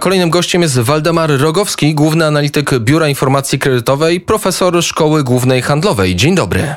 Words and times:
Kolejnym 0.00 0.30
gościem 0.30 0.62
jest 0.62 0.78
Waldemar 0.78 1.30
Rogowski, 1.40 1.94
główny 1.94 2.26
analityk 2.26 2.78
Biura 2.78 3.08
Informacji 3.08 3.58
Kredytowej, 3.58 4.20
profesor 4.20 4.82
Szkoły 4.82 5.24
Głównej 5.24 5.62
Handlowej. 5.62 6.16
Dzień 6.16 6.34
dobry. 6.34 6.74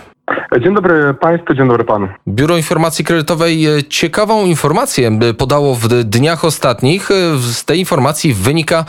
Dzień 0.60 0.76
dobry 0.76 1.14
Państwu, 1.14 1.54
dzień 1.54 1.68
dobry 1.68 1.84
Panu. 1.84 2.08
Biuro 2.28 2.58
Informacji 2.58 3.06
Kredytowej 3.06 3.66
e, 3.66 3.84
ciekawą 3.84 4.46
informację 4.46 5.20
podało 5.38 5.76
w 5.76 5.88
dniach 5.88 6.46
ostatnich. 6.46 7.12
E, 7.12 7.38
z 7.38 7.66
tej 7.66 7.80
informacji 7.80 8.34
wynika, 8.34 8.86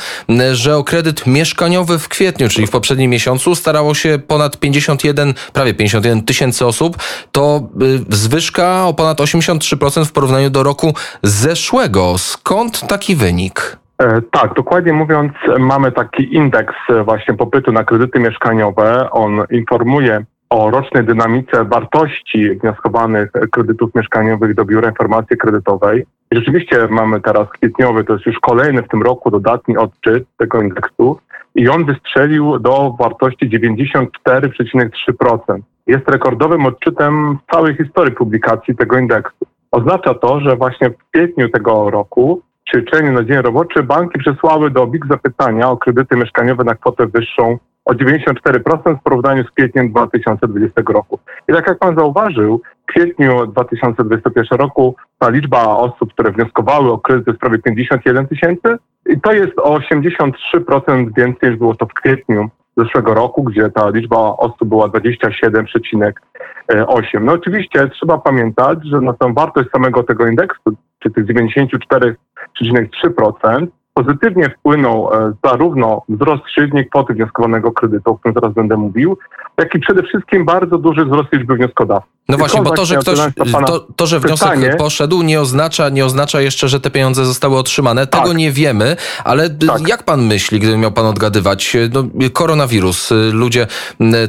że 0.53 0.76
o 0.76 0.85
kredyt 0.85 1.26
mieszkaniowy 1.26 1.99
w 1.99 2.08
kwietniu, 2.08 2.49
czyli 2.49 2.67
w 2.67 2.71
poprzednim 2.71 3.10
miesiącu, 3.10 3.54
starało 3.54 3.94
się 3.94 4.19
ponad 4.26 4.56
51, 4.56 5.35
prawie 5.53 5.74
51 5.74 6.22
tysięcy 6.22 6.67
osób. 6.67 6.96
To 7.33 7.69
e, 8.10 8.14
zwyżka 8.17 8.87
o 8.87 8.94
ponad 8.94 9.19
83% 9.19 10.04
w 10.04 10.12
porównaniu 10.12 10.51
do 10.51 10.62
roku 10.62 10.94
zeszłego. 11.22 12.19
Skąd 12.19 12.80
taki 12.88 13.17
wynik? 13.17 13.81
Tak, 14.30 14.54
dokładnie 14.54 14.92
mówiąc, 14.92 15.32
mamy 15.58 15.92
taki 15.92 16.34
indeks 16.34 16.74
właśnie 17.04 17.34
popytu 17.34 17.72
na 17.72 17.84
kredyty 17.84 18.18
mieszkaniowe. 18.18 19.10
On 19.10 19.42
informuje 19.50 20.24
o 20.50 20.70
rocznej 20.70 21.04
dynamice 21.04 21.64
wartości 21.64 22.50
wnioskowanych 22.50 23.30
kredytów 23.50 23.94
mieszkaniowych 23.94 24.54
do 24.54 24.64
Biura 24.64 24.88
Informacji 24.88 25.36
Kredytowej. 25.36 26.06
I 26.30 26.36
rzeczywiście 26.36 26.88
mamy 26.91 27.20
teraz 27.20 27.50
kwietniowy, 27.50 28.04
to 28.04 28.12
jest 28.12 28.27
już 28.27 28.41
kolejny 28.41 28.82
w 28.82 28.88
tym 28.88 29.02
roku 29.02 29.30
dodatni 29.30 29.77
odczyt 29.77 30.24
tego 30.36 30.62
indeksu 30.62 31.19
i 31.55 31.69
on 31.69 31.84
wystrzelił 31.84 32.58
do 32.58 32.94
wartości 32.98 33.50
94,3%. 33.50 35.58
Jest 35.86 36.08
rekordowym 36.08 36.66
odczytem 36.66 37.38
całej 37.52 37.77
historii 37.77 38.14
publikacji 38.14 38.77
tego 38.77 38.98
indeksu. 38.98 39.46
Oznacza 39.70 40.14
to, 40.14 40.41
że 40.41 40.56
właśnie 40.56 40.91
w 40.91 40.96
kwietniu 41.10 41.48
tego 41.48 41.91
roku 41.91 42.42
czerwcu 42.72 43.12
na 43.12 43.24
dzień 43.24 43.36
roboczy 43.36 43.82
banki 43.82 44.18
przesłały 44.18 44.70
do 44.70 44.86
BIG 44.86 45.06
zapytania 45.06 45.70
o 45.70 45.76
kredyty 45.76 46.16
mieszkaniowe 46.16 46.64
na 46.64 46.74
kwotę 46.74 47.06
wyższą 47.06 47.58
o 47.84 47.92
94% 47.92 48.98
w 48.98 49.02
porównaniu 49.02 49.44
z 49.44 49.50
kwietniem 49.50 49.91
2020 49.91 50.82
roku. 50.88 51.19
I 51.48 51.52
tak 51.52 51.69
jak 51.69 51.78
pan 51.78 51.97
zauważył, 51.97 52.60
w 52.82 52.86
kwietniu 52.86 53.47
2021 53.47 54.58
roku 54.58 54.97
ta 55.19 55.30
liczba 55.30 55.66
osób, 55.66 56.12
które 56.12 56.32
wnioskowały 56.32 56.92
o 56.92 56.98
kredyt 56.98 57.27
jest 57.27 57.41
prawie 57.41 57.58
51 57.58 58.28
tysięcy 58.28 58.77
i 59.06 59.20
to 59.20 59.32
jest 59.32 59.58
o 59.58 59.78
83% 59.78 61.14
więcej 61.16 61.50
niż 61.50 61.58
było 61.58 61.75
to 61.75 61.86
w 61.86 61.94
kwietniu 61.94 62.50
zeszłego 62.77 63.15
roku, 63.15 63.42
gdzie 63.42 63.70
ta 63.70 63.91
liczba 63.91 64.19
osób 64.19 64.69
była 64.69 64.89
27,8. 64.89 67.20
No 67.20 67.33
oczywiście 67.33 67.89
trzeba 67.89 68.19
pamiętać, 68.19 68.78
że 68.84 69.01
na 69.01 69.12
tę 69.12 69.34
wartość 69.34 69.70
samego 69.70 70.03
tego 70.03 70.27
indeksu, 70.27 70.70
czy 70.98 71.11
tych 71.11 71.27
94,3%, 71.27 73.67
pozytywnie 73.95 74.50
wpłynął 74.50 75.15
e, 75.15 75.33
zarówno 75.45 76.03
wzrost 76.09 76.43
średniej 76.55 76.89
kwoty 76.89 77.15
wnioskowanego 77.15 77.73
kredytu, 77.73 78.11
o 78.11 78.19
którym 78.19 78.34
zaraz 78.34 78.55
będę 78.55 78.77
mówił, 78.77 79.19
jak 79.59 79.75
i 79.75 79.78
przede 79.78 80.03
wszystkim 80.03 80.45
bardzo 80.45 80.78
duży 80.78 81.05
wzrost 81.05 81.33
liczby 81.33 81.56
wnioskodawców. 81.56 82.22
No 82.28 82.39
właśnie, 82.39 82.62
bo 82.62 82.70
to, 82.70 82.84
że 82.84 82.97
ktoś, 82.97 83.19
to, 83.67 83.87
to, 83.97 84.06
że 84.06 84.20
wniosek 84.20 84.48
pytanie, 84.48 84.75
poszedł, 84.78 85.23
nie 85.23 85.41
oznacza, 85.41 85.89
nie 85.89 86.05
oznacza 86.05 86.41
jeszcze, 86.41 86.69
że 86.69 86.81
te 86.81 86.91
pieniądze 86.91 87.25
zostały 87.25 87.59
otrzymane. 87.59 88.06
Tego 88.06 88.28
tak. 88.28 88.37
nie 88.37 88.53
wiemy, 88.53 88.97
ale 89.25 89.51
tak. 89.51 89.89
jak 89.89 90.03
pan 90.03 90.23
myśli, 90.23 90.61
gdyby 90.61 90.77
miał 90.77 90.93
pan 90.93 91.06
odgadywać? 91.06 91.77
No, 91.93 92.05
koronawirus, 92.33 93.11
ludzie 93.33 93.67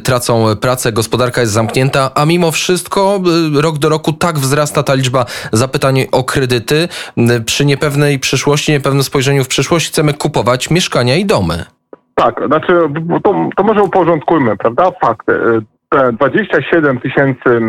tracą 0.04 0.56
pracę, 0.62 0.92
gospodarka 0.92 1.42
jest 1.42 1.54
zamknięta, 1.54 2.12
a 2.16 2.26
mimo 2.26 2.52
wszystko 2.52 3.22
rok 3.54 3.78
do 3.78 3.90
roku 3.90 4.14
tak 4.14 4.40
wzrasta 4.40 4.84
ta 4.84 4.94
liczba 4.94 5.26
zapytań 5.52 6.06
o 6.12 6.24
kredyty. 6.24 6.88
Przy 7.46 7.66
niepewnej 7.66 8.20
przyszłości, 8.20 8.72
niepewnym 8.72 9.04
spojrzeniu 9.04 9.44
w 9.44 9.48
przyszłość 9.48 9.88
chcemy 9.88 10.14
kupować 10.14 10.70
mieszkania 10.70 11.16
i 11.16 11.26
domy. 11.26 11.66
Tak, 12.16 12.42
znaczy 12.48 12.74
to, 13.24 13.50
to 13.58 13.64
może 13.64 13.84
uporządkujmy, 13.84 14.58
prawda? 14.58 14.92
Fakty. 15.02 15.34
Te 15.94 16.14
27 16.14 17.00
tysięcy 17.00 17.62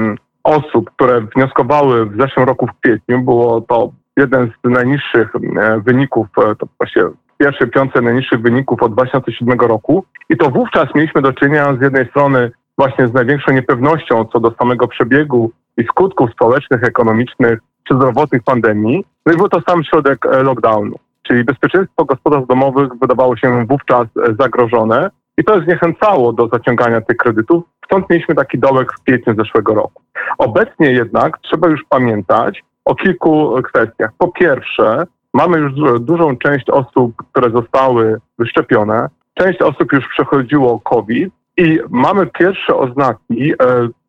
osób, 0.45 0.90
które 0.90 1.20
wnioskowały 1.20 2.07
w 2.07 2.20
zeszłym 2.20 2.46
roku 2.46 2.67
w 2.67 2.80
kwietniu, 2.80 3.23
było 3.23 3.61
to 3.61 3.92
jeden 4.17 4.51
z 4.64 4.70
najniższych 4.70 5.33
e, 5.57 5.80
wyników, 5.80 6.27
e, 6.39 6.55
to 6.55 6.67
właśnie 6.79 7.02
pierwsze 7.39 7.67
piątce 7.67 8.01
najniższych 8.01 8.40
wyników 8.40 8.83
od 8.83 8.92
2007 8.92 9.61
roku. 9.61 10.05
I 10.29 10.36
to 10.36 10.51
wówczas 10.51 10.86
mieliśmy 10.95 11.23
do 11.23 11.33
czynienia 11.33 11.77
z 11.80 11.83
jednej 11.83 12.08
strony 12.08 12.51
właśnie 12.79 13.08
z 13.08 13.13
największą 13.13 13.52
niepewnością 13.52 14.24
co 14.24 14.40
do 14.40 14.55
samego 14.58 14.89
przebiegu 14.89 15.51
i 15.77 15.84
skutków 15.84 16.30
społecznych, 16.30 16.84
ekonomicznych 16.84 17.58
czy 17.89 17.95
zdrowotnych 17.95 18.42
pandemii. 18.42 19.05
No 19.27 19.33
i 19.33 19.36
był 19.36 19.48
to 19.48 19.61
sam 19.68 19.84
środek 19.84 20.27
e, 20.27 20.42
lockdownu 20.42 20.96
czyli 21.29 21.45
bezpieczeństwo 21.45 22.05
gospodarstw 22.05 22.48
domowych 22.48 22.89
wydawało 23.01 23.36
się 23.36 23.67
wówczas 23.67 24.07
e, 24.17 24.34
zagrożone 24.40 25.11
i 25.39 25.45
to 25.45 25.61
zniechęcało 25.61 26.33
do 26.33 26.48
zaciągania 26.48 27.00
tych 27.00 27.17
kredytów. 27.17 27.64
Stąd 27.84 28.11
mieliśmy 28.11 28.34
taki 28.34 28.58
dołek 28.58 28.92
w 28.92 29.02
kwietniu 29.02 29.34
zeszłego 29.34 29.74
roku. 29.74 30.02
Obecnie 30.39 30.92
jednak 30.92 31.39
trzeba 31.39 31.68
już 31.68 31.84
pamiętać 31.89 32.64
o 32.84 32.95
kilku 32.95 33.62
kwestiach. 33.62 34.11
Po 34.18 34.28
pierwsze, 34.28 35.06
mamy 35.34 35.58
już 35.58 36.00
dużą 36.00 36.36
część 36.36 36.70
osób, 36.70 37.17
które 37.33 37.50
zostały 37.50 38.20
wyszczepione. 38.39 39.08
Część 39.34 39.62
osób 39.62 39.92
już 39.92 40.08
przechodziło 40.08 40.80
COVID 40.80 41.34
i 41.56 41.80
mamy 41.90 42.27
pierwsze 42.27 42.77
oznaki 42.77 43.52
e, 43.52 43.56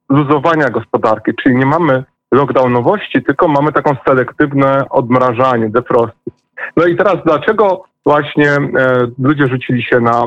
luzowania 0.09 0.69
gospodarki, 0.69 1.31
czyli 1.43 1.55
nie 1.55 1.65
mamy 1.65 2.03
lockdownowości, 2.31 3.23
tylko 3.23 3.47
mamy 3.47 3.71
taką 3.71 3.95
selektywne 4.07 4.89
odmrażanie, 4.89 5.69
defrosty. 5.69 6.31
No 6.77 6.85
i 6.85 6.95
teraz 6.95 7.15
dlaczego 7.25 7.83
właśnie 8.05 8.51
e, 8.51 9.07
ludzie 9.19 9.47
rzucili 9.47 9.83
się 9.83 9.99
na, 9.99 10.23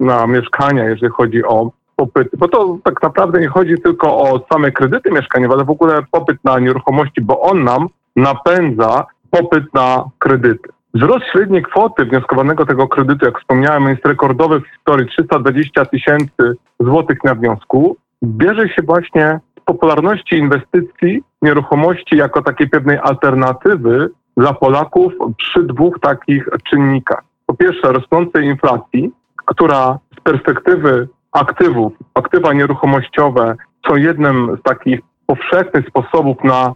na 0.00 0.26
mieszkania, 0.26 0.84
jeżeli 0.84 1.12
chodzi 1.12 1.44
o 1.44 1.70
popyt? 1.96 2.28
Bo 2.38 2.48
to 2.48 2.78
tak 2.84 3.02
naprawdę 3.02 3.40
nie 3.40 3.48
chodzi 3.48 3.74
tylko 3.84 4.18
o 4.18 4.46
same 4.52 4.72
kredyty 4.72 5.10
mieszkaniowe, 5.10 5.54
ale 5.54 5.64
w 5.64 5.70
ogóle 5.70 6.02
popyt 6.10 6.44
na 6.44 6.58
nieruchomości, 6.58 7.20
bo 7.20 7.40
on 7.40 7.64
nam 7.64 7.88
napędza 8.16 9.06
popyt 9.30 9.74
na 9.74 10.04
kredyty. 10.18 10.68
Wzrost 10.94 11.24
średniej 11.32 11.62
kwoty 11.62 12.04
wnioskowanego 12.04 12.66
tego 12.66 12.88
kredytu, 12.88 13.26
jak 13.26 13.38
wspomniałem, 13.38 13.88
jest 13.88 14.06
rekordowy 14.06 14.60
w 14.60 14.66
historii 14.66 15.08
320 15.08 15.84
tysięcy 15.84 16.56
złotych 16.80 17.24
na 17.24 17.34
wniosku. 17.34 17.96
Bierze 18.24 18.68
się 18.68 18.82
właśnie 18.82 19.40
z 19.60 19.64
popularności 19.64 20.36
inwestycji 20.36 21.22
nieruchomości 21.42 22.16
jako 22.16 22.42
takiej 22.42 22.68
pewnej 22.68 22.98
alternatywy 22.98 24.10
dla 24.36 24.52
Polaków 24.54 25.12
przy 25.36 25.62
dwóch 25.62 26.00
takich 26.00 26.48
czynnikach. 26.70 27.22
Po 27.46 27.54
pierwsze, 27.54 27.92
rosnącej 27.92 28.46
inflacji, 28.46 29.10
która 29.44 29.98
z 30.18 30.20
perspektywy 30.20 31.08
aktywów, 31.32 31.92
aktywa 32.14 32.52
nieruchomościowe 32.52 33.56
są 33.88 33.96
jednym 33.96 34.56
z 34.60 34.62
takich 34.62 35.00
powszechnych 35.26 35.86
sposobów 35.88 36.36
na 36.44 36.74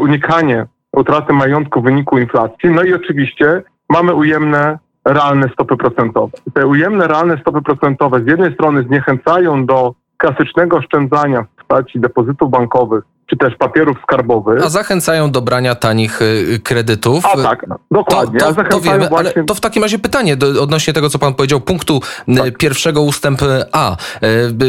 unikanie 0.00 0.66
utraty 0.92 1.32
majątku 1.32 1.80
w 1.80 1.84
wyniku 1.84 2.18
inflacji. 2.18 2.70
No 2.70 2.82
i 2.82 2.94
oczywiście 2.94 3.62
mamy 3.88 4.14
ujemne 4.14 4.78
realne 5.04 5.48
stopy 5.48 5.76
procentowe. 5.76 6.38
Te 6.54 6.66
ujemne 6.66 7.06
realne 7.06 7.38
stopy 7.38 7.62
procentowe 7.62 8.22
z 8.24 8.26
jednej 8.26 8.54
strony 8.54 8.82
zniechęcają 8.82 9.66
do 9.66 9.94
klasycznego 10.16 10.76
oszczędzania 10.76 11.42
w 11.42 11.56
postaci 11.56 12.00
depozytów 12.00 12.50
bankowych 12.50 13.04
czy 13.26 13.36
też 13.36 13.56
papierów 13.58 13.96
skarbowych. 14.02 14.64
A 14.64 14.68
zachęcają 14.68 15.30
do 15.30 15.42
brania 15.42 15.74
tanich 15.74 16.22
y, 16.22 16.60
kredytów. 16.64 17.26
A 17.26 17.42
tak, 17.42 17.66
dokładnie. 17.90 18.40
To, 18.40 18.54
to, 18.54 18.64
to 18.64 18.80
wiemy, 18.80 19.08
właśnie... 19.08 19.32
ale 19.34 19.44
to 19.44 19.54
w 19.54 19.60
takim 19.60 19.82
razie 19.82 19.98
pytanie 19.98 20.36
do, 20.36 20.62
odnośnie 20.62 20.92
tego, 20.92 21.10
co 21.10 21.18
pan 21.18 21.34
powiedział, 21.34 21.60
punktu 21.60 22.00
y, 22.28 22.34
tak. 22.34 22.58
pierwszego 22.58 23.02
ustęp 23.02 23.40
A. 23.72 23.92
Y, 23.92 23.96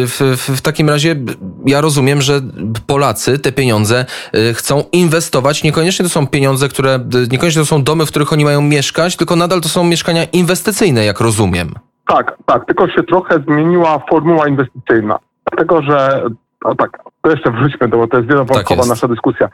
w, 0.05 0.37
w, 0.37 0.57
w, 0.57 0.61
takim 0.61 0.89
razie 0.89 1.15
ja 1.65 1.81
rozumiem, 1.81 2.21
że 2.21 2.41
Polacy 2.87 3.39
te 3.39 3.51
pieniądze 3.51 4.05
chcą 4.53 4.83
inwestować. 4.91 5.63
Niekoniecznie 5.63 6.03
to 6.03 6.09
są 6.09 6.27
pieniądze, 6.27 6.69
które, 6.69 6.99
niekoniecznie 7.31 7.61
to 7.61 7.65
są 7.65 7.83
domy, 7.83 8.05
w 8.05 8.09
których 8.09 8.33
oni 8.33 8.45
mają 8.45 8.61
mieszkać, 8.61 9.17
tylko 9.17 9.35
nadal 9.35 9.61
to 9.61 9.69
są 9.69 9.83
mieszkania 9.83 10.23
inwestycyjne, 10.23 11.05
jak 11.05 11.19
rozumiem. 11.19 11.73
Tak, 12.07 12.37
tak, 12.45 12.65
tylko 12.65 12.87
się 12.87 13.03
trochę 13.03 13.39
zmieniła 13.47 13.99
formuła 14.09 14.47
inwestycyjna. 14.47 15.19
Dlatego, 15.51 15.81
że 15.81 16.21
no 16.65 16.75
tak, 16.75 17.03
to 17.21 17.31
jeszcze 17.31 17.51
wróćmy, 17.51 17.87
do, 17.87 17.97
bo 17.97 18.07
to 18.07 18.17
jest 18.17 18.29
wielowątkowa 18.29 18.81
tak 18.81 18.89
nasza 18.89 19.07
dyskusja. 19.07 19.49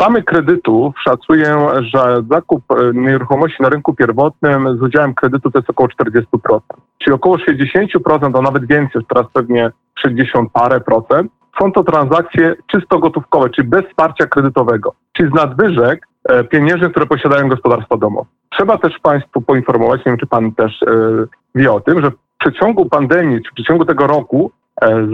Samych 0.00 0.24
kredytów 0.24 0.94
szacuję, 1.04 1.58
że 1.80 2.22
zakup 2.30 2.64
e, 2.70 2.74
nieruchomości 2.94 3.62
na 3.62 3.68
rynku 3.68 3.94
pierwotnym 3.94 4.78
z 4.78 4.82
udziałem 4.82 5.14
kredytu 5.14 5.50
to 5.50 5.58
jest 5.58 5.70
około 5.70 5.88
40%. 5.88 6.60
Czyli 6.98 7.14
około 7.14 7.36
60%, 7.36 8.38
a 8.38 8.42
nawet 8.42 8.66
więcej, 8.66 9.02
teraz 9.08 9.32
pewnie 9.32 9.70
60 9.98 10.52
parę 10.52 10.80
procent, 10.80 11.32
są 11.60 11.72
to 11.72 11.84
transakcje 11.84 12.54
czysto 12.66 12.98
gotówkowe, 12.98 13.50
czyli 13.50 13.68
bez 13.68 13.84
wsparcia 13.86 14.26
kredytowego, 14.26 14.94
czyli 15.12 15.30
z 15.30 15.34
nadwyżek 15.34 16.06
e, 16.28 16.44
pieniężnych, 16.44 16.90
które 16.90 17.06
posiadają 17.06 17.48
gospodarstwa 17.48 17.96
domowe. 17.96 18.26
Trzeba 18.50 18.78
też 18.78 18.98
Państwu 19.02 19.40
poinformować, 19.40 19.98
nie 19.98 20.12
wiem 20.12 20.18
czy 20.18 20.26
Pan 20.26 20.52
też 20.52 20.82
e, 20.82 20.86
wie 21.54 21.72
o 21.72 21.80
tym, 21.80 22.02
że 22.02 22.10
w 22.10 22.14
przeciągu 22.38 22.88
pandemii, 22.88 23.42
czy 23.42 23.50
w 23.50 23.54
przeciągu 23.54 23.84
tego 23.84 24.06
roku 24.06 24.52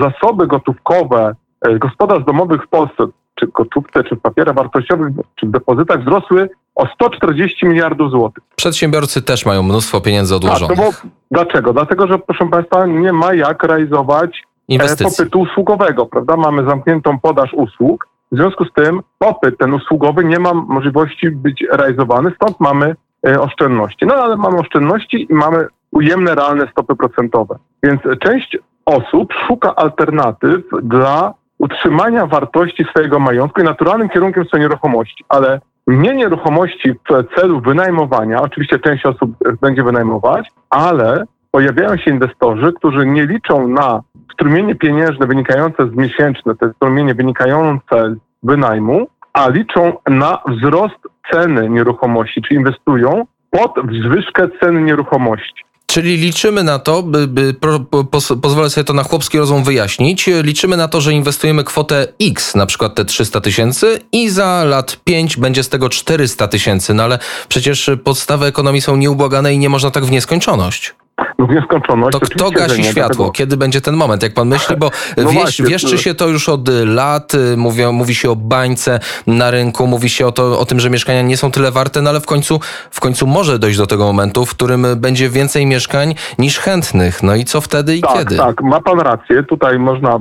zasoby 0.00 0.46
gotówkowe 0.46 1.34
e, 1.60 1.78
gospodarstw 1.78 2.26
domowych 2.26 2.62
w 2.62 2.68
Polsce, 2.68 3.04
czy 3.34 3.46
gotówce, 3.46 4.04
czy 4.04 4.16
w 4.16 4.20
papierach 4.20 4.54
wartościowych, 4.54 5.08
czy 5.34 5.46
w 5.46 5.50
depozytach 5.50 6.00
wzrosły 6.00 6.50
o 6.74 6.86
140 6.86 7.66
miliardów 7.66 8.10
złotych. 8.10 8.44
Przedsiębiorcy 8.56 9.22
też 9.22 9.46
mają 9.46 9.62
mnóstwo 9.62 10.00
pieniędzy 10.00 10.34
odłożonych. 10.34 10.78
Tak, 10.78 10.86
no 10.86 10.92
bo 11.02 11.08
dlaczego? 11.30 11.72
Dlatego, 11.72 12.06
że 12.06 12.18
proszę 12.18 12.48
Państwa, 12.50 12.86
nie 12.86 13.12
ma 13.12 13.34
jak 13.34 13.62
realizować 13.62 14.30
e, 14.30 14.42
Inwestycji. 14.68 15.16
popytu 15.16 15.40
usługowego, 15.40 16.06
prawda? 16.06 16.36
Mamy 16.36 16.64
zamkniętą 16.68 17.18
podaż 17.18 17.54
usług, 17.54 18.08
w 18.32 18.36
związku 18.36 18.64
z 18.64 18.72
tym 18.72 19.00
popyt 19.18 19.58
ten 19.58 19.74
usługowy 19.74 20.24
nie 20.24 20.38
ma 20.38 20.54
możliwości 20.54 21.30
być 21.30 21.64
realizowany, 21.72 22.32
stąd 22.36 22.60
mamy 22.60 22.96
e, 23.26 23.40
oszczędności. 23.40 24.06
No 24.06 24.14
ale 24.14 24.36
mamy 24.36 24.58
oszczędności 24.58 25.26
i 25.30 25.34
mamy 25.34 25.66
ujemne 25.90 26.34
realne 26.34 26.68
stopy 26.70 26.96
procentowe. 26.96 27.58
Więc 27.82 28.00
część 28.20 28.58
osób 28.86 29.32
szuka 29.46 29.74
alternatyw 29.74 30.62
dla 30.82 31.34
utrzymania 31.58 32.26
wartości 32.26 32.84
swojego 32.84 33.18
majątku 33.18 33.60
i 33.60 33.64
naturalnym 33.64 34.08
kierunkiem 34.08 34.44
są 34.44 34.58
nieruchomości, 34.58 35.24
ale 35.28 35.60
nie 35.86 36.14
nieruchomości 36.14 36.92
w 36.92 37.34
celu 37.36 37.60
wynajmowania, 37.60 38.42
oczywiście 38.42 38.78
część 38.78 39.06
osób 39.06 39.30
będzie 39.60 39.82
wynajmować, 39.82 40.48
ale 40.70 41.24
pojawiają 41.50 41.96
się 41.96 42.10
inwestorzy, 42.10 42.72
którzy 42.72 43.06
nie 43.06 43.26
liczą 43.26 43.68
na 43.68 44.00
strumienie 44.32 44.74
pieniężne 44.74 45.26
wynikające 45.26 45.88
z 45.88 45.94
miesięczne, 45.94 46.54
te 46.54 46.72
strumienie 46.72 47.14
wynikające 47.14 48.10
z 48.10 48.18
wynajmu, 48.42 49.06
a 49.32 49.48
liczą 49.48 49.92
na 50.08 50.38
wzrost 50.48 50.98
ceny 51.32 51.70
nieruchomości, 51.70 52.42
czy 52.42 52.54
inwestują 52.54 53.24
pod 53.50 53.74
zwyżkę 54.02 54.48
ceny 54.60 54.82
nieruchomości. 54.82 55.64
Czyli 55.94 56.16
liczymy 56.16 56.64
na 56.64 56.78
to, 56.78 57.02
by, 57.02 57.26
by 57.26 57.54
po, 57.54 58.20
pozwolę 58.42 58.70
sobie 58.70 58.84
to 58.84 58.92
na 58.92 59.02
chłopski 59.02 59.38
rozum 59.38 59.64
wyjaśnić, 59.64 60.28
liczymy 60.42 60.76
na 60.76 60.88
to, 60.88 61.00
że 61.00 61.12
inwestujemy 61.12 61.64
kwotę 61.64 62.06
X, 62.22 62.54
na 62.54 62.66
przykład 62.66 62.94
te 62.94 63.04
300 63.04 63.40
tysięcy 63.40 64.00
i 64.12 64.30
za 64.30 64.64
lat 64.64 64.96
5 65.04 65.36
będzie 65.36 65.62
z 65.62 65.68
tego 65.68 65.88
400 65.88 66.48
tysięcy, 66.48 66.94
no 66.94 67.02
ale 67.02 67.18
przecież 67.48 67.90
podstawy 68.04 68.46
ekonomii 68.46 68.80
są 68.80 68.96
nieubłagane 68.96 69.54
i 69.54 69.58
nie 69.58 69.68
można 69.68 69.90
tak 69.90 70.04
w 70.04 70.10
nieskończoność 70.10 70.94
w 71.38 71.54
nieskończoność. 71.54 72.18
To 72.18 72.20
kto 72.20 72.50
gasi 72.50 72.82
nie, 72.82 72.90
światło? 72.90 73.14
Dlatego... 73.16 73.30
Kiedy 73.30 73.56
będzie 73.56 73.80
ten 73.80 73.94
moment? 73.94 74.22
Jak 74.22 74.34
pan 74.34 74.48
myśli, 74.48 74.76
bo 74.76 74.90
no 75.16 75.30
wiesz, 75.30 75.62
wieszczy 75.62 75.98
się 75.98 76.14
to 76.14 76.28
już 76.28 76.48
od 76.48 76.68
lat, 76.84 77.34
y, 77.34 77.56
mówi, 77.56 77.82
mówi 77.92 78.14
się 78.14 78.30
o 78.30 78.36
bańce 78.36 79.00
na 79.26 79.50
rynku, 79.50 79.86
mówi 79.86 80.08
się 80.08 80.26
o, 80.26 80.32
to, 80.32 80.58
o 80.58 80.64
tym, 80.64 80.80
że 80.80 80.90
mieszkania 80.90 81.22
nie 81.22 81.36
są 81.36 81.50
tyle 81.50 81.70
warte, 81.70 82.02
no 82.02 82.10
ale 82.10 82.20
w 82.20 82.26
końcu, 82.26 82.60
w 82.90 83.00
końcu 83.00 83.26
może 83.26 83.58
dojść 83.58 83.78
do 83.78 83.86
tego 83.86 84.04
momentu, 84.04 84.46
w 84.46 84.50
którym 84.50 84.86
będzie 84.96 85.30
więcej 85.30 85.66
mieszkań 85.66 86.14
niż 86.38 86.58
chętnych. 86.58 87.22
No 87.22 87.34
i 87.34 87.44
co 87.44 87.60
wtedy 87.60 87.96
i 87.96 88.00
tak, 88.00 88.12
kiedy? 88.12 88.36
Tak, 88.36 88.62
ma 88.62 88.80
pan 88.80 89.00
rację. 89.00 89.42
Tutaj 89.42 89.78
można 89.78 90.16
y, 90.16 90.18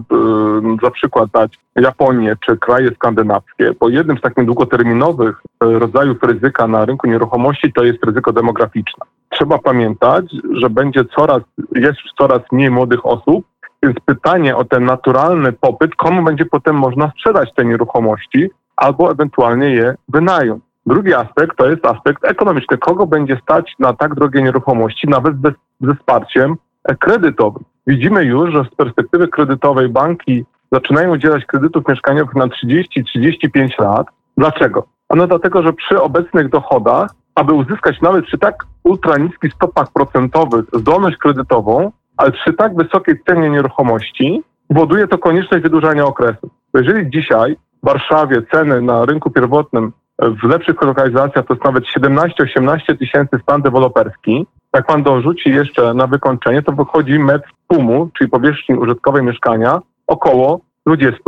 za 0.84 0.92
przykład 0.92 1.30
dać 1.34 1.60
Japonię 1.75 2.36
czy 2.45 2.57
kraje 2.57 2.92
skandynawskie, 2.95 3.72
bo 3.80 3.90
jednym 3.90 4.18
z 4.18 4.22
takich 4.22 4.45
długoterminowych 4.45 5.42
y, 5.63 5.80
rodzajów 5.80 6.18
ryzyka 6.24 6.68
na 6.68 6.86
rynku 6.86 7.07
nieruchomości 7.07 7.74
to 7.74 7.84
jest 7.84 8.04
ryzyko 8.04 8.34
demograficzne 8.34 9.06
trzeba 9.38 9.57
pamiętać, 9.57 10.25
że 10.51 10.69
będzie 10.69 11.06
coraz, 11.06 11.41
jest 11.75 12.00
już 12.03 12.12
coraz 12.18 12.39
mniej 12.51 12.71
młodych 12.71 13.06
osób, 13.06 13.45
więc 13.83 13.95
pytanie 14.06 14.56
o 14.56 14.65
ten 14.65 14.85
naturalny 14.85 15.51
popyt, 15.51 15.95
komu 15.95 16.24
będzie 16.24 16.45
potem 16.45 16.75
można 16.75 17.12
sprzedać 17.12 17.50
te 17.56 17.65
nieruchomości 17.65 18.50
albo 18.75 19.12
ewentualnie 19.12 19.69
je 19.69 19.95
wynająć. 20.09 20.63
Drugi 20.85 21.13
aspekt 21.13 21.57
to 21.57 21.69
jest 21.69 21.85
aspekt 21.85 22.25
ekonomiczny. 22.25 22.77
Kogo 22.77 23.07
będzie 23.07 23.39
stać 23.44 23.74
na 23.80 23.94
tak 23.94 24.15
drogie 24.15 24.41
nieruchomości, 24.41 25.07
nawet 25.07 25.35
bez, 25.35 25.53
ze 25.81 25.95
wsparciem 25.95 26.56
kredytowym? 27.00 27.63
Widzimy 27.88 28.24
już, 28.24 28.53
że 28.53 28.63
z 28.63 28.75
perspektywy 28.75 29.27
kredytowej 29.27 29.89
banki 29.89 30.45
zaczynają 30.71 31.12
udzielać 31.12 31.45
kredytów 31.45 31.88
mieszkaniowych 31.88 32.35
na 32.35 32.45
30-35 32.47 33.80
lat. 33.80 34.07
Dlaczego? 34.38 34.88
Ano 35.09 35.27
dlatego, 35.27 35.63
że 35.63 35.74
przy 35.74 36.01
obecnych 36.01 36.50
dochodach 36.50 37.12
aby 37.35 37.53
uzyskać 37.53 38.01
nawet 38.01 38.25
przy 38.25 38.38
tak 38.38 38.56
ultra 38.83 39.18
niskich 39.18 39.53
stopach 39.53 39.91
procentowych 39.94 40.65
zdolność 40.74 41.18
kredytową, 41.18 41.91
ale 42.18 42.31
przy 42.31 42.53
tak 42.53 42.75
wysokiej 42.75 43.15
cenie 43.27 43.50
nieruchomości, 43.50 44.44
powoduje 44.68 45.07
to 45.07 45.18
konieczność 45.18 45.63
wydłużania 45.63 46.06
okresu. 46.06 46.50
Jeżeli 46.74 47.09
dzisiaj 47.09 47.57
w 47.83 47.85
Warszawie 47.85 48.41
ceny 48.51 48.81
na 48.81 49.06
rynku 49.06 49.31
pierwotnym 49.31 49.91
w 50.19 50.44
lepszych 50.44 50.81
lokalizacjach 50.81 51.45
to 51.45 51.53
jest 51.53 51.65
nawet 51.65 51.83
17-18 51.83 52.97
tysięcy 52.97 53.39
stan 53.41 53.62
deweloperski, 53.62 54.47
jak 54.74 54.85
pan 54.85 55.03
dorzuci 55.03 55.50
jeszcze 55.50 55.94
na 55.94 56.07
wykończenie, 56.07 56.62
to 56.62 56.71
wychodzi 56.71 57.19
metr 57.19 57.50
pumu, 57.68 58.09
czyli 58.18 58.30
powierzchni 58.30 58.75
użytkowej 58.75 59.24
mieszkania, 59.24 59.80
około 60.07 60.59
20 60.85 61.19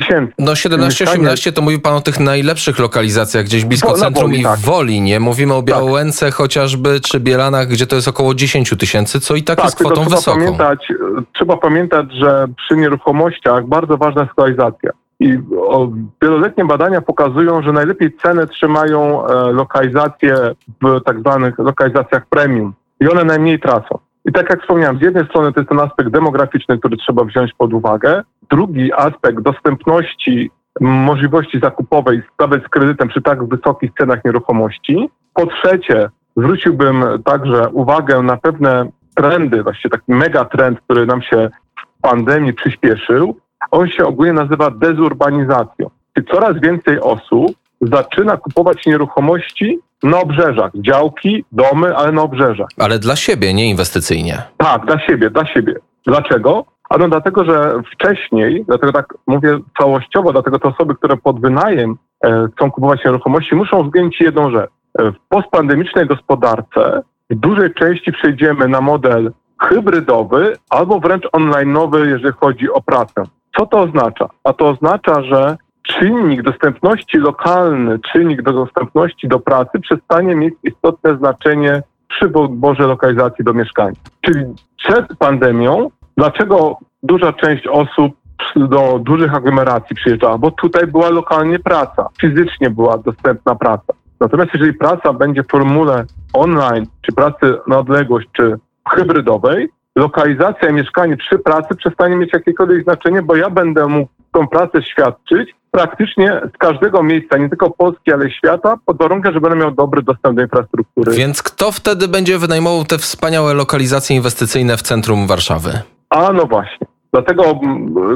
tysięcy. 0.00 0.32
No 0.38 0.52
17-18 0.52 1.52
to 1.52 1.62
mówi 1.62 1.78
pan 1.78 1.94
o 1.94 2.00
tych 2.00 2.20
najlepszych 2.20 2.78
lokalizacjach, 2.78 3.44
gdzieś 3.44 3.64
blisko 3.64 3.88
Bo, 3.88 3.94
centrum 3.94 4.30
Woli, 4.30 4.40
i 4.40 4.44
tak. 4.44 4.58
Woli, 4.58 5.00
nie? 5.00 5.20
Mówimy 5.20 5.54
o 5.54 5.56
tak. 5.56 5.64
Białęce 5.64 6.26
tak. 6.26 6.34
chociażby, 6.34 7.00
czy 7.00 7.20
Bielanach, 7.20 7.68
gdzie 7.68 7.86
to 7.86 7.96
jest 7.96 8.08
około 8.08 8.34
10 8.34 8.74
tysięcy, 8.78 9.20
co 9.20 9.34
i 9.34 9.42
tak, 9.42 9.56
tak 9.56 9.64
jest 9.64 9.76
kwotą 9.76 9.94
trzeba 9.94 10.16
wysoką. 10.16 10.38
Pamiętać, 10.38 10.92
trzeba 11.32 11.56
pamiętać, 11.56 12.06
że 12.12 12.46
przy 12.56 12.76
nieruchomościach 12.76 13.66
bardzo 13.66 13.96
ważna 13.96 14.22
jest 14.22 14.32
lokalizacja. 14.38 14.90
I 15.20 15.38
o, 15.60 15.88
wieloletnie 16.22 16.64
badania 16.64 17.00
pokazują, 17.00 17.62
że 17.62 17.72
najlepiej 17.72 18.16
ceny 18.22 18.46
trzymają 18.46 19.26
e, 19.26 19.52
lokalizacje 19.52 20.36
w 20.82 21.00
tak 21.04 21.20
zwanych 21.20 21.58
lokalizacjach 21.58 22.26
premium 22.26 22.72
i 23.00 23.08
one 23.08 23.24
najmniej 23.24 23.60
tracą. 23.60 23.98
I 24.26 24.32
tak 24.32 24.50
jak 24.50 24.60
wspomniałem, 24.60 24.98
z 24.98 25.02
jednej 25.02 25.24
strony 25.24 25.52
to 25.52 25.60
jest 25.60 25.68
ten 25.68 25.80
aspekt 25.80 26.10
demograficzny, 26.10 26.78
który 26.78 26.96
trzeba 26.96 27.24
wziąć 27.24 27.52
pod 27.58 27.74
uwagę. 27.74 28.22
Drugi 28.50 28.92
aspekt 28.92 29.40
dostępności 29.40 30.50
możliwości 30.80 31.60
zakupowej 31.60 32.22
sprawy 32.32 32.62
z 32.66 32.68
kredytem 32.68 33.08
przy 33.08 33.22
tak 33.22 33.48
wysokich 33.48 33.90
cenach 33.98 34.24
nieruchomości. 34.24 35.08
Po 35.34 35.46
trzecie, 35.46 36.08
zwróciłbym 36.36 37.04
także 37.24 37.68
uwagę 37.68 38.22
na 38.22 38.36
pewne 38.36 38.88
trendy, 39.14 39.62
właściwie 39.62 39.90
taki 39.90 40.12
megatrend, 40.12 40.80
który 40.80 41.06
nam 41.06 41.22
się 41.22 41.50
w 41.98 42.02
pandemii 42.02 42.52
przyspieszył. 42.52 43.36
On 43.70 43.88
się 43.88 44.06
ogólnie 44.06 44.32
nazywa 44.32 44.70
dezurbanizacją. 44.70 45.90
Czyli 46.14 46.26
coraz 46.26 46.60
więcej 46.60 47.00
osób 47.00 47.56
zaczyna 47.80 48.36
kupować 48.36 48.86
nieruchomości 48.86 49.78
na 50.02 50.20
obrzeżach. 50.20 50.70
Działki, 50.74 51.44
domy, 51.52 51.96
ale 51.96 52.12
na 52.12 52.22
obrzeżach. 52.22 52.68
Ale 52.78 52.98
dla 52.98 53.16
siebie, 53.16 53.54
nie 53.54 53.70
inwestycyjnie. 53.70 54.42
Tak, 54.56 54.86
dla 54.86 54.98
siebie, 54.98 55.30
dla 55.30 55.46
siebie. 55.46 55.74
Dlaczego? 56.06 56.64
Ano 56.90 57.08
dlatego, 57.08 57.44
że 57.44 57.82
wcześniej, 57.92 58.64
dlatego 58.68 58.92
tak 58.92 59.14
mówię 59.26 59.58
całościowo, 59.78 60.32
dlatego 60.32 60.58
te 60.58 60.68
osoby, 60.68 60.94
które 60.94 61.16
pod 61.16 61.40
wynajem 61.40 61.96
e, 62.24 62.48
chcą 62.56 62.70
kupować 62.70 63.04
nieruchomości, 63.04 63.54
muszą 63.54 63.78
uwzględnić 63.80 64.20
jedną 64.20 64.50
rzecz. 64.50 64.70
E, 64.98 65.12
w 65.12 65.16
postpandemicznej 65.28 66.06
gospodarce 66.06 67.02
w 67.30 67.34
dużej 67.34 67.74
części 67.74 68.12
przejdziemy 68.12 68.68
na 68.68 68.80
model 68.80 69.32
hybrydowy 69.62 70.56
albo 70.70 71.00
wręcz 71.00 71.24
online'owy, 71.24 72.08
jeżeli 72.08 72.34
chodzi 72.40 72.70
o 72.70 72.80
pracę. 72.80 73.22
Co 73.58 73.66
to 73.66 73.78
oznacza? 73.78 74.28
A 74.44 74.52
to 74.52 74.68
oznacza, 74.68 75.22
że 75.22 75.56
czynnik 75.86 76.42
dostępności 76.42 77.18
lokalny, 77.18 77.98
czynnik 78.12 78.42
do 78.42 78.52
dostępności 78.52 79.28
do 79.28 79.40
pracy 79.40 79.80
przestanie 79.80 80.34
mieć 80.34 80.54
istotne 80.62 81.16
znaczenie 81.16 81.82
przy 82.08 82.28
wyborze 82.28 82.86
lokalizacji 82.86 83.44
do 83.44 83.54
mieszkania. 83.54 83.96
Czyli 84.20 84.44
przed 84.76 85.06
pandemią, 85.18 85.90
dlaczego 86.16 86.78
duża 87.02 87.32
część 87.32 87.66
osób 87.66 88.12
do 88.56 88.98
dużych 89.02 89.34
aglomeracji 89.34 89.96
przyjeżdżała? 89.96 90.38
Bo 90.38 90.50
tutaj 90.50 90.86
była 90.86 91.10
lokalnie 91.10 91.58
praca, 91.58 92.08
fizycznie 92.20 92.70
była 92.70 92.98
dostępna 92.98 93.54
praca. 93.54 93.92
Natomiast 94.20 94.50
jeżeli 94.54 94.74
praca 94.74 95.12
będzie 95.12 95.42
w 95.42 95.48
formule 95.48 96.04
online, 96.32 96.86
czy 97.02 97.12
pracy 97.12 97.58
na 97.66 97.78
odległość, 97.78 98.28
czy 98.32 98.58
hybrydowej, 98.88 99.68
lokalizacja 99.96 100.68
i 100.68 100.72
mieszkanie 100.72 101.16
przy 101.16 101.38
pracy 101.38 101.74
przestanie 101.74 102.16
mieć 102.16 102.32
jakiekolwiek 102.32 102.84
znaczenie, 102.84 103.22
bo 103.22 103.36
ja 103.36 103.50
będę 103.50 103.86
mógł 103.86 104.10
tą 104.32 104.48
pracę 104.48 104.82
świadczyć 104.82 105.54
praktycznie 105.70 106.40
z 106.54 106.58
każdego 106.58 107.02
miejsca, 107.02 107.36
nie 107.36 107.48
tylko 107.48 107.70
Polski, 107.70 108.12
ale 108.12 108.30
świata, 108.30 108.76
pod 108.86 108.98
warunkiem, 108.98 109.32
że 109.32 109.40
będę 109.40 109.56
miał 109.56 109.70
dobry 109.70 110.02
dostęp 110.02 110.36
do 110.36 110.42
infrastruktury. 110.42 111.12
Więc 111.12 111.42
kto 111.42 111.72
wtedy 111.72 112.08
będzie 112.08 112.38
wynajmował 112.38 112.84
te 112.84 112.98
wspaniałe 112.98 113.54
lokalizacje 113.54 114.16
inwestycyjne 114.16 114.76
w 114.76 114.82
centrum 114.82 115.26
Warszawy? 115.26 115.70
A 116.10 116.32
no 116.32 116.46
właśnie. 116.46 116.86
Dlatego 117.12 117.60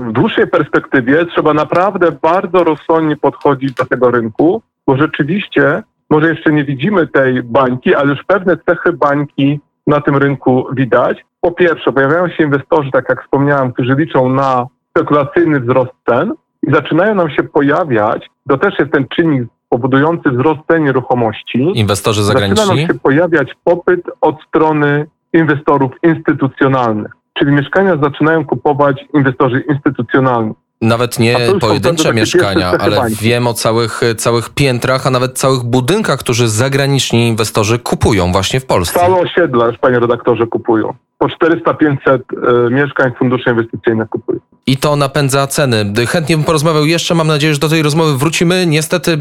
w 0.09 0.13
dłuższej 0.13 0.47
perspektywie 0.47 1.27
trzeba 1.27 1.55
naprawdę 1.55 2.13
bardzo 2.13 2.65
rozsądnie 2.65 3.17
podchodzić 3.17 3.75
do 3.75 3.85
tego 3.85 4.11
rynku, 4.11 4.63
bo 4.87 4.97
rzeczywiście 4.97 5.83
może 6.11 6.29
jeszcze 6.29 6.53
nie 6.53 6.65
widzimy 6.65 7.07
tej 7.07 7.43
bańki, 7.43 7.95
ale 7.95 8.11
już 8.11 8.25
pewne 8.27 8.57
cechy 8.57 8.93
bańki 8.93 9.61
na 9.87 10.01
tym 10.01 10.17
rynku 10.17 10.67
widać. 10.73 11.25
Po 11.41 11.53
pierwsze, 11.53 11.93
pojawiają 11.93 12.29
się 12.29 12.45
inwestorzy, 12.45 12.91
tak 12.93 13.09
jak 13.09 13.23
wspomniałem, 13.23 13.73
którzy 13.73 13.95
liczą 13.99 14.29
na 14.29 14.67
spekulacyjny 14.91 15.61
wzrost 15.61 15.91
cen 16.09 16.33
i 16.63 16.73
zaczynają 16.73 17.15
nam 17.15 17.31
się 17.31 17.43
pojawiać, 17.43 18.31
to 18.49 18.59
też 18.59 18.79
jest 18.79 18.93
ten 18.93 19.07
czynnik 19.17 19.49
powodujący 19.69 20.31
wzrost 20.31 20.61
cen 20.71 20.85
nieruchomości. 20.85 21.73
Inwestorzy 21.75 22.23
zagraniczni? 22.23 22.57
Zaczyna 22.57 22.77
nam 22.77 22.87
się 22.87 22.95
pojawiać 22.95 23.53
popyt 23.65 24.01
od 24.21 24.37
strony 24.49 25.07
inwestorów 25.33 25.93
instytucjonalnych. 26.03 27.13
Czyli 27.39 27.53
mieszkania 27.53 27.97
zaczynają 28.03 28.45
kupować 28.45 29.05
inwestorzy 29.15 29.65
instytucjonalni. 29.69 30.53
Nawet 30.81 31.19
nie 31.19 31.37
pojedyncze 31.61 32.15
mieszkania, 32.15 32.73
ale 32.79 33.01
wiem 33.21 33.47
o 33.47 33.55
całych, 33.55 34.01
całych 34.17 34.51
piętrach, 34.51 35.07
a 35.07 35.11
nawet 35.11 35.39
całych 35.39 35.63
budynkach, 35.63 36.19
którzy 36.19 36.49
zagraniczni 36.49 37.29
inwestorzy 37.29 37.79
kupują 37.79 38.33
właśnie 38.33 38.61
w 38.61 38.67
Polsce. 38.67 39.01
Całe 39.01 39.21
osiedla 39.21 39.73
panie 39.81 39.99
redaktorze, 39.99 40.47
kupują. 40.47 40.95
Po 41.21 41.27
400-500 41.27 42.19
y, 42.67 42.71
mieszkań 42.71 43.13
fundusze 43.19 43.51
inwestycyjne 43.51 44.07
kupują. 44.07 44.41
I 44.67 44.77
to 44.77 44.97
napędza 44.97 45.47
ceny. 45.47 45.93
Chętnie 46.09 46.37
bym 46.37 46.45
porozmawiał 46.45 46.87
jeszcze, 46.87 47.15
mam 47.15 47.27
nadzieję, 47.27 47.55
że 47.55 47.61
do 47.61 47.69
tej 47.69 47.83
rozmowy 47.83 48.19
wrócimy. 48.19 48.67
Niestety, 48.67 49.19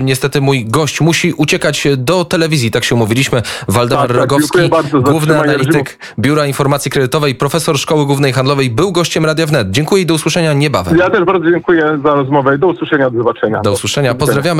niestety 0.00 0.40
mój 0.40 0.64
gość 0.64 1.00
musi 1.00 1.32
uciekać 1.32 1.88
do 1.96 2.24
telewizji, 2.24 2.70
tak 2.70 2.84
się 2.84 2.94
umówiliśmy. 2.94 3.42
Waldemar 3.68 4.08
tak, 4.08 4.16
tak 4.16 4.30
Rogowski, 4.30 4.58
główny 5.02 5.40
analityk 5.40 5.98
Biura 6.18 6.46
Informacji 6.46 6.90
Kredytowej, 6.90 7.34
profesor 7.34 7.78
Szkoły 7.78 8.06
Głównej 8.06 8.32
Handlowej, 8.32 8.70
był 8.70 8.92
gościem 8.92 9.26
Radia 9.26 9.46
Wnet. 9.46 9.70
Dziękuję 9.70 10.02
i 10.02 10.06
do 10.06 10.14
usłyszenia 10.14 10.52
niebawem. 10.52 10.98
Ja 10.98 11.10
też 11.10 11.24
bardzo 11.24 11.50
dziękuję 11.50 11.98
za 12.04 12.14
rozmowę 12.14 12.56
i 12.56 12.58
do 12.58 12.66
usłyszenia, 12.66 13.10
do 13.10 13.18
zobaczenia. 13.18 13.60
Do 13.60 13.72
usłyszenia, 13.72 14.14
pozdrawiamy. 14.14 14.54